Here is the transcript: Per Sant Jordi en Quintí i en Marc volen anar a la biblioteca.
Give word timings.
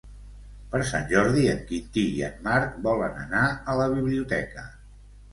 Per 0.69 0.79
Sant 0.91 1.03
Jordi 1.09 1.43
en 1.49 1.59
Quintí 1.67 2.05
i 2.13 2.23
en 2.27 2.39
Marc 2.47 2.79
volen 2.87 3.19
anar 3.25 3.43
a 3.75 3.77
la 3.81 3.85
biblioteca. 3.93 4.65